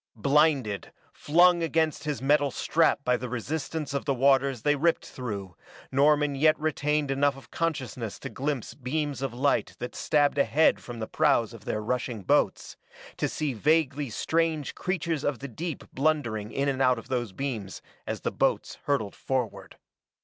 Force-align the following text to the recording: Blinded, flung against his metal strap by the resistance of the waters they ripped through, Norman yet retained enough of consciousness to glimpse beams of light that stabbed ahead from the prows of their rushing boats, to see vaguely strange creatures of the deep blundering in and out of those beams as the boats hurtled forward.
Blinded, 0.15 0.91
flung 1.13 1.61
against 1.61 2.05
his 2.05 2.23
metal 2.23 2.49
strap 2.49 3.03
by 3.03 3.15
the 3.15 3.29
resistance 3.29 3.93
of 3.93 4.05
the 4.05 4.15
waters 4.15 4.63
they 4.63 4.75
ripped 4.75 5.05
through, 5.05 5.55
Norman 5.91 6.33
yet 6.33 6.59
retained 6.59 7.11
enough 7.11 7.37
of 7.37 7.51
consciousness 7.51 8.17
to 8.17 8.27
glimpse 8.27 8.73
beams 8.73 9.21
of 9.21 9.31
light 9.31 9.75
that 9.77 9.93
stabbed 9.95 10.39
ahead 10.39 10.81
from 10.81 10.97
the 10.97 11.07
prows 11.07 11.53
of 11.53 11.65
their 11.65 11.83
rushing 11.83 12.23
boats, 12.23 12.77
to 13.15 13.29
see 13.29 13.53
vaguely 13.53 14.09
strange 14.09 14.73
creatures 14.73 15.23
of 15.23 15.37
the 15.37 15.47
deep 15.47 15.83
blundering 15.93 16.51
in 16.51 16.67
and 16.67 16.81
out 16.81 16.97
of 16.97 17.07
those 17.07 17.31
beams 17.31 17.83
as 18.07 18.21
the 18.21 18.31
boats 18.31 18.79
hurtled 18.85 19.13
forward. 19.15 19.75